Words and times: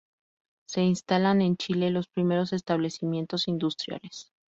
Se 0.67 0.81
instalan 0.81 1.43
en 1.43 1.57
Chile 1.57 1.91
los 1.91 2.07
primeros 2.07 2.53
establecimientos 2.53 3.47
industriales. 3.47 4.31